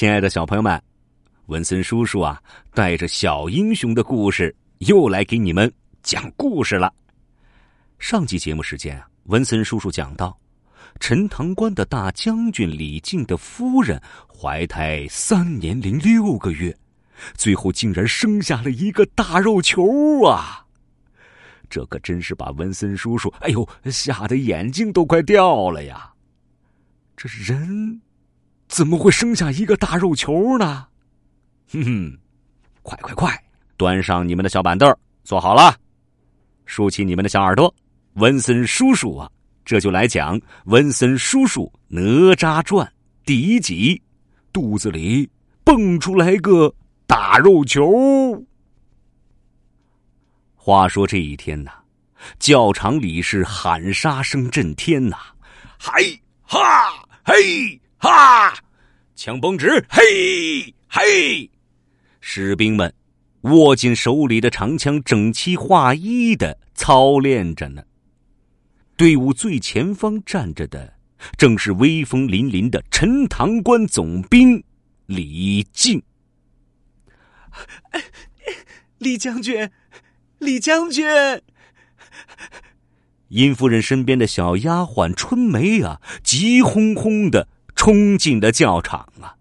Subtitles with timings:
[0.00, 0.82] 亲爱的小朋友们，
[1.44, 5.70] 文森叔叔啊，带着小英雄的故事又来给你们
[6.02, 6.90] 讲故事了。
[7.98, 10.34] 上集节目时间啊，文森叔叔讲到，
[11.00, 16.74] 陈塘关的大将军李靖的夫人怀胎三年零六个月，
[17.34, 20.64] 最后竟然生下了一个大肉球啊！
[21.68, 26.10] 这可真是把文森叔叔哎呦吓得眼睛都快掉了呀！
[27.18, 28.00] 这人。
[28.70, 30.86] 怎么会生下一个大肉球呢？
[31.72, 32.18] 哼哼，
[32.82, 33.44] 快快快，
[33.76, 35.76] 端上你们的小板凳，坐好了，
[36.66, 37.74] 竖起你们的小耳朵，
[38.14, 39.28] 文森叔叔啊，
[39.64, 42.00] 这就来讲《文森叔叔哪
[42.36, 42.86] 吒传》
[43.24, 44.00] 第一集，
[44.52, 45.28] 肚子里
[45.64, 46.72] 蹦出来个
[47.08, 48.40] 大肉球。
[50.54, 51.72] 话说这一天呐，
[52.38, 55.16] 教场里是喊杀声震天呐，
[55.76, 56.00] 嗨
[56.42, 56.58] 哈
[57.24, 57.80] 嘿。
[58.00, 58.54] 哈！
[59.14, 61.50] 枪绷直，嘿，嘿！
[62.22, 62.92] 士兵们
[63.42, 67.84] 握紧手里的长枪，整齐划一的操练着呢。
[68.96, 70.94] 队伍最前方站着的，
[71.36, 74.64] 正是威风凛凛的陈塘关总兵
[75.04, 76.02] 李靖。
[78.96, 79.70] 李将军，
[80.38, 81.06] 李将军！
[83.28, 87.46] 殷夫人身边的小丫鬟春梅啊，急哄哄的。
[87.80, 89.34] 冲进的教场啊！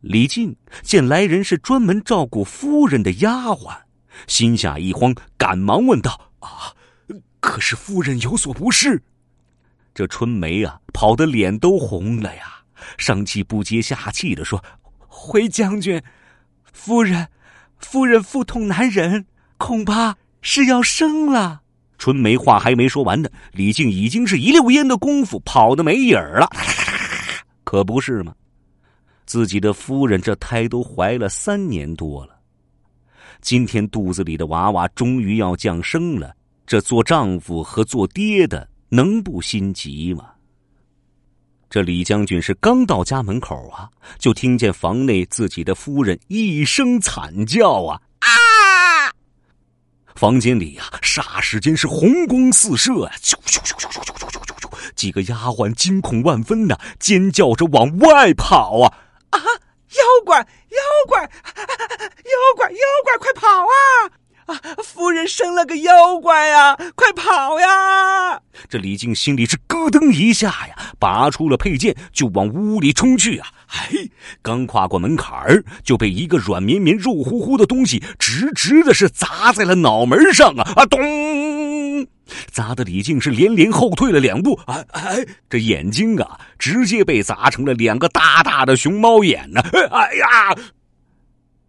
[0.00, 3.76] 李靖见来人是专门照顾夫人的丫鬟，
[4.26, 6.72] 心下一慌，赶忙问道：“啊，
[7.40, 9.02] 可是夫人有所不适？”
[9.92, 12.62] 这春梅啊，跑得脸都红了呀，
[12.96, 14.64] 上气不接下气的说
[15.06, 16.02] ：“回将军，
[16.72, 17.28] 夫人，
[17.76, 19.26] 夫人腹痛难忍，
[19.58, 21.60] 恐怕是要生了。”
[21.98, 26.48] 春梅话还没说完呢，李靖已经是一溜烟的功夫跑得没影儿了。
[27.68, 28.34] 可不是吗？
[29.26, 32.40] 自己的夫人这胎都怀了三年多了，
[33.42, 36.34] 今天肚子里的娃娃终于要降生了，
[36.66, 40.30] 这做丈夫和做爹的能不心急吗？
[41.68, 48.00] 这李将军是刚到家门口啊，就听见房内自己的夫人一声惨叫啊！
[50.18, 53.14] 房间里呀，霎时间是红光四射啊！
[53.22, 54.68] 咻咻咻咻咻咻咻咻！
[54.96, 58.92] 几个丫鬟惊恐万分呐，尖叫着往外跑啊！
[59.30, 61.30] 啊，妖怪，妖怪，妖
[62.56, 63.72] 怪，妖怪，快跑啊！
[64.46, 68.42] 啊，夫人生了个妖怪呀，快跑呀！
[68.68, 73.48] 这李靖心里是咯噔一下呀，拔出了佩剑就往屋里冲去啊！
[73.68, 73.88] 哎，
[74.42, 80.72] 刚跨过门槛儿，就被一个软绵绵、肉乎乎的东西直直的是砸在了脑门上啊！
[80.76, 81.00] 啊，咚！
[82.50, 89.62] 砸的李靖是连连后退了两步，哎哎，这眼睛啊，直接被砸成了两个大大的熊猫眼呢！
[89.90, 90.54] 哎呀！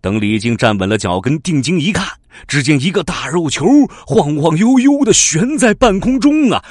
[0.00, 2.06] 等李靖站稳了脚跟，定睛一看，
[2.48, 3.66] 只见一个大肉球
[4.06, 6.64] 晃晃悠悠的悬在半空中啊，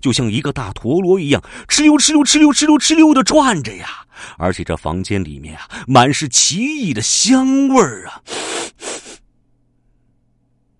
[0.00, 3.88] 就像一个大陀螺一样，哧溜哧溜哧溜哧溜哧溜的转着呀！
[4.36, 8.22] 而且这房间里面啊，满是奇异的香味儿啊！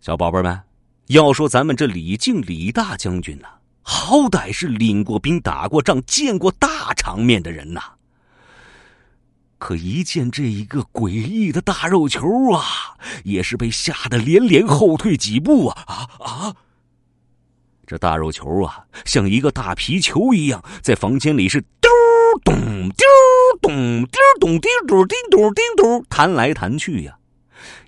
[0.00, 0.60] 小宝贝们，
[1.08, 3.48] 要说咱们这李靖李大将军呐，
[3.82, 7.82] 好歹是领过兵、打过仗、见过大场面的人呐。
[9.58, 16.56] 可一见这一个诡异的大肉球啊，也是被吓得连连后退几步啊啊啊！
[17.86, 21.90] 这大肉球啊，像一个大皮球一样，在房间里是叮
[22.44, 22.96] 咚叮
[23.60, 27.17] 咚叮咚叮咚叮咚叮咚弹来弹去呀。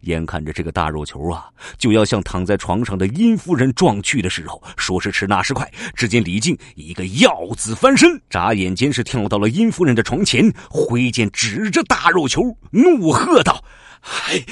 [0.03, 1.49] 眼看着这个大肉球啊，
[1.79, 13.65] 就要向躺在床上的殷夫人撞去的时候，说时迟那时快，只见李靖一个鹞子翻身，眨眼间是跳到了殷夫人的床前，挥剑指着大肉球，怒喝道
[14.01, 14.45] ：“嗨，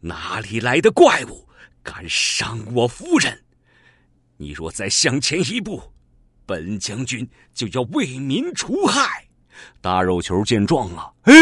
[0.00, 1.48] 哪里来的怪物，
[1.82, 3.42] 敢伤我夫人？
[4.38, 5.82] 你若再向前一步，
[6.44, 9.25] 本将军就要为民除害。”
[9.80, 11.32] 大肉球见状啊，哎，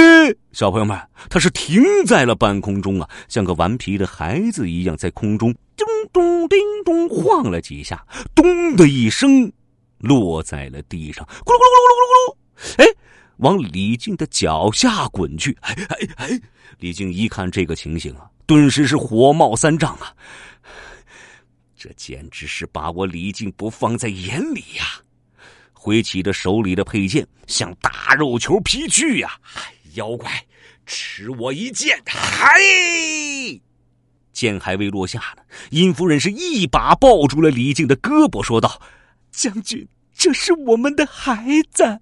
[0.52, 0.98] 小朋友们，
[1.28, 9.52] 他是停在了半空中啊，像个顽皮的孩子一样，在空中叮咚叮咚晃了几下，咚的一声，
[9.98, 12.96] 落在了地上，咕噜咕噜咕噜咕噜咕噜，哎，
[13.38, 15.56] 往李靖的脚下滚去。
[15.60, 16.40] 哎哎哎！
[16.78, 20.12] 李靖一看这个情形啊，顿时是火冒三丈啊，
[21.76, 24.84] 这简直是把我李靖不放在眼里呀！
[25.84, 29.38] 挥起着手里的佩剑，向大肉球劈去呀！
[29.96, 30.42] 妖怪，
[30.86, 32.02] 吃我一剑！
[32.06, 32.58] 嗨！
[34.32, 38.80] 剑还未落下呢，殷夫人是一把抱住了李靖的胳膊，说道
[39.30, 42.00] ：“将军，这是我们的孩子。”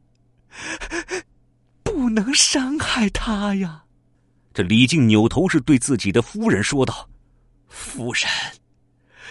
[1.83, 3.83] 不能伤害他呀！
[4.55, 7.11] 这李靖扭头是对自己的夫人说道
[7.67, 8.31] ：“夫人，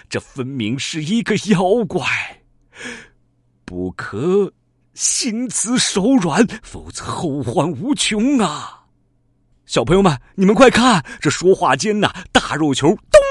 [0.09, 2.40] 这分明是一个妖怪，
[3.71, 4.51] 不可
[4.93, 8.81] 心慈手软，否则后患无穷啊！”
[9.65, 13.21] 小朋友们，你们快看，这说话间呐，大肉球咚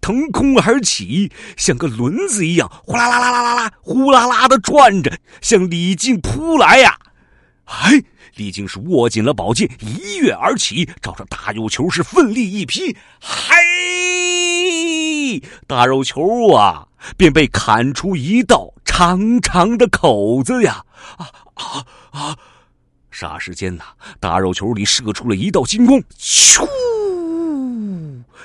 [0.00, 6.96] 腾空而起，像个轮子一样，呼啦啦啦啦啦啦，呼啦啦的转着，向李靖扑来呀！
[7.64, 8.00] 哎，
[8.36, 13.56] 李靖是握紧了宝剑，一跃而起，照着大肉球是奋力一劈，嘿
[15.66, 16.86] 大肉球啊，
[17.16, 20.84] 便被砍出一道长长的口子呀！
[21.16, 22.36] 啊啊啊！
[23.12, 23.84] 霎时间呐，
[24.20, 26.66] 大肉球里射出了一道金光，咻！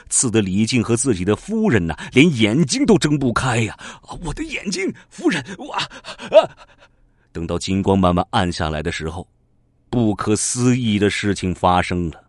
[0.10, 3.78] 刺得李靖和自己的夫人呐，连眼睛都睁不开呀！
[4.24, 5.78] 我的眼睛，夫人，哇！
[5.78, 6.50] 啊！
[7.32, 9.28] 等到金光慢慢暗下来的时候，
[9.90, 12.24] 不可思议的事情发生了，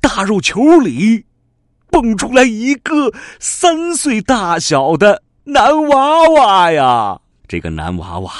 [0.00, 1.25] 大肉球里
[1.90, 7.20] 蹦出来一个三岁大小的男娃娃呀！
[7.48, 8.32] 这个男娃娃。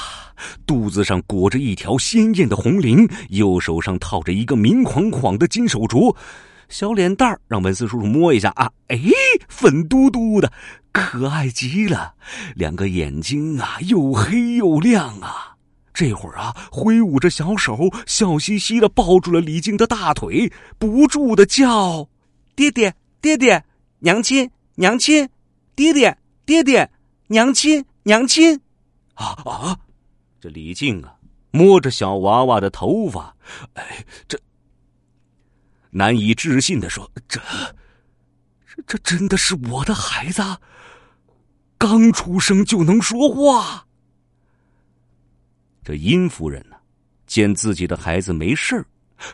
[0.67, 6.15] 肚子上裹着一条鲜艳的红绫，右手上套着一个明晃晃的金手镯，
[6.69, 9.01] 小脸蛋儿让文思叔叔摸一下啊，哎，
[9.49, 10.53] 粉嘟嘟的，
[10.93, 12.13] 可爱极了。
[12.55, 15.55] 两个眼睛啊，又黑又亮啊。
[15.95, 22.07] 这会儿啊，挥舞着小手，笑嘻嘻的抱住了李靖的大腿，不住的叫
[22.55, 22.93] ：“爹爹，
[23.27, 23.65] 爹爹，
[23.99, 25.29] 娘亲，娘亲，
[25.75, 26.89] 爹爹，爹爹，
[27.27, 28.61] 娘亲，娘亲。”
[29.15, 29.77] 啊啊！
[30.41, 31.13] 这李靖啊，
[31.51, 33.35] 摸着小娃娃的头发，
[33.73, 34.39] 哎，这
[35.91, 37.41] 难以置信的说：“这，
[38.65, 40.41] 这这真的是我的孩子，
[41.79, 43.85] 刚出生就能说话。”
[45.83, 46.77] 这殷夫人呢，
[47.27, 48.85] 见自己的孩子没事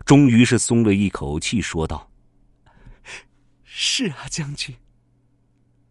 [0.06, 2.08] 终于是松了一口气，说道
[3.74, 4.76] ：“是啊，将军，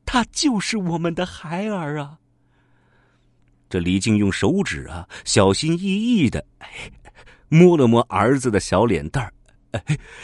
[0.06, 2.20] 他就是我们的孩儿啊。”
[3.68, 6.46] 这李靖用手指啊，小心翼翼的
[7.50, 9.24] 摸了摸儿子的小脸蛋
[9.72, 9.82] 儿，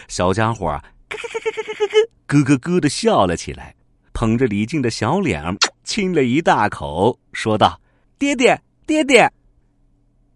[0.08, 3.76] 小家伙啊，咯咯咯咯咯咯咯咯咯的笑了起来，
[4.14, 5.44] 捧着李靖的小脸
[5.84, 7.82] 亲了一大口，说道
[8.20, 9.28] ：“爹爹，爹爹。”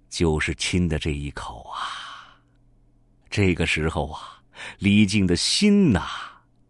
[0.09, 2.41] 就是亲的这一口啊。
[3.29, 4.41] 这个时候啊，
[4.79, 6.01] 李靖的心呐，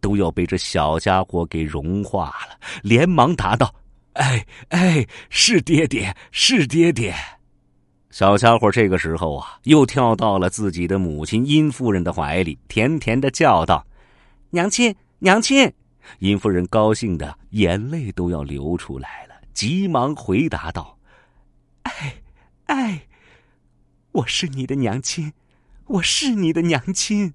[0.02, 3.74] 都要被这小家伙给融化了，连忙答道。
[4.14, 7.14] 哎哎，是爹爹，是爹爹！
[8.10, 13.86] 小家伙这个时候啊，又跳到了自己的母亲殷夫人的怀里，甜甜的叫道
[14.50, 15.72] ：“娘亲，娘亲！”
[16.18, 20.98] 殷夫人高兴的眼泪都要流出来了，急忙回答道
[21.84, 22.14] ：“哎
[22.66, 23.06] 哎，
[24.10, 25.32] 我是你的娘亲，
[25.86, 27.32] 我是你的娘亲。”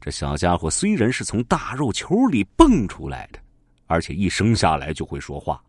[0.00, 3.38] 这小家伙虽然是从大肉球里蹦出来的。
[3.88, 5.62] 而且一生下来就会说话，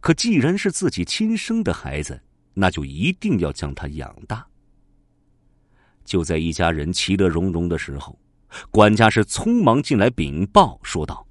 [0.00, 2.18] 可既然是自己亲生的孩子，
[2.54, 4.42] 那就一定要将他养大。
[6.02, 8.18] 就在一家人其乐融融的时候，
[8.70, 11.26] 管家是匆忙进来禀报，说道：“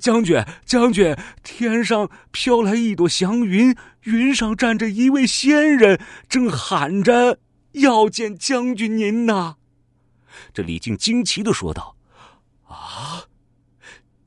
[0.00, 7.38] 将军，将军，天上飘来一朵祥云，云上站着一位仙人，正喊着
[7.72, 9.56] 要见将军您呐。”
[10.52, 11.96] 这李靖惊奇的说道
[12.66, 13.22] ：“啊！”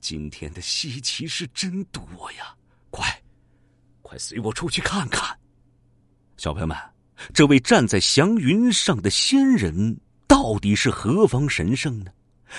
[0.02, 2.04] 今天的稀奇是真多
[2.38, 2.54] 呀！
[2.90, 3.08] 快，
[4.02, 5.38] 快随我出去看看。
[6.36, 6.78] 小朋友们，
[7.34, 12.12] 这位站在祥云上的仙人到底是何方神圣呢？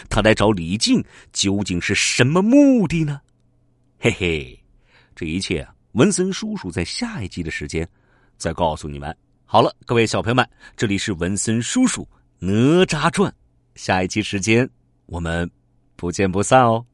[0.09, 3.21] 他来找李靖究竟是什么目的呢？
[3.99, 4.65] 嘿嘿，
[5.15, 7.87] 这一切，文森叔叔在下一集的时间
[8.39, 9.15] 再告诉你们。
[9.45, 12.09] 好了，各位小朋友们，这里是文森叔叔
[12.41, 13.35] 哪吒传，
[13.75, 14.69] 下一期时间
[15.07, 15.51] 我们
[15.97, 16.85] 不见不散哦。